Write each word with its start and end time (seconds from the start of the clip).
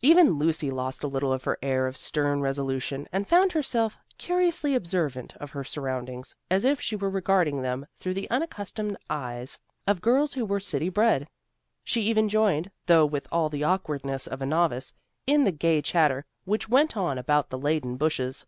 Even 0.00 0.38
Lucy 0.38 0.70
lost 0.70 1.04
a 1.04 1.06
little 1.06 1.30
of 1.30 1.44
her 1.44 1.58
air 1.60 1.86
of 1.86 1.94
stern 1.94 2.40
resolution 2.40 3.06
and 3.12 3.28
found 3.28 3.52
herself 3.52 3.98
curiously 4.16 4.74
observant 4.74 5.36
of 5.36 5.50
her 5.50 5.62
surroundings, 5.62 6.34
as 6.50 6.64
if 6.64 6.80
she 6.80 6.96
were 6.96 7.10
regarding 7.10 7.60
them 7.60 7.84
through 7.98 8.14
the 8.14 8.30
unaccustomed 8.30 8.96
eyes 9.10 9.58
of 9.86 10.00
girls 10.00 10.32
who 10.32 10.46
were 10.46 10.58
city 10.58 10.88
bred. 10.88 11.28
She 11.84 12.00
even 12.04 12.30
joined, 12.30 12.70
though 12.86 13.04
with 13.04 13.28
all 13.30 13.50
the 13.50 13.64
awkwardness 13.64 14.26
of 14.26 14.40
a 14.40 14.46
novice, 14.46 14.94
in 15.26 15.44
the 15.44 15.52
gay 15.52 15.82
chatter 15.82 16.24
which 16.46 16.66
went 16.66 16.96
on 16.96 17.18
about 17.18 17.50
the 17.50 17.58
laden 17.58 17.98
bushes. 17.98 18.46